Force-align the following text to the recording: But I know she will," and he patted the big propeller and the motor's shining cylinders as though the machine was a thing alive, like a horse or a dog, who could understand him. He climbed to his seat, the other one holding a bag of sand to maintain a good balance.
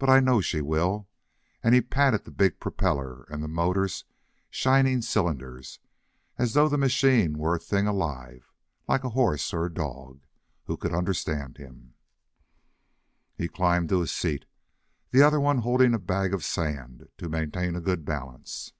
But 0.00 0.10
I 0.10 0.18
know 0.18 0.40
she 0.40 0.60
will," 0.60 1.06
and 1.62 1.72
he 1.72 1.80
patted 1.80 2.24
the 2.24 2.32
big 2.32 2.58
propeller 2.58 3.22
and 3.30 3.44
the 3.44 3.48
motor's 3.48 4.04
shining 4.50 5.02
cylinders 5.02 5.78
as 6.36 6.54
though 6.54 6.68
the 6.68 6.76
machine 6.76 7.38
was 7.38 7.62
a 7.62 7.64
thing 7.64 7.86
alive, 7.86 8.50
like 8.88 9.04
a 9.04 9.10
horse 9.10 9.54
or 9.54 9.66
a 9.66 9.72
dog, 9.72 10.24
who 10.64 10.76
could 10.76 10.92
understand 10.92 11.58
him. 11.58 11.94
He 13.36 13.46
climbed 13.46 13.88
to 13.90 14.00
his 14.00 14.10
seat, 14.10 14.46
the 15.12 15.22
other 15.22 15.38
one 15.38 15.58
holding 15.58 15.94
a 15.94 15.98
bag 16.00 16.34
of 16.34 16.42
sand 16.42 17.08
to 17.18 17.28
maintain 17.28 17.76
a 17.76 17.80
good 17.80 18.04
balance. 18.04 18.72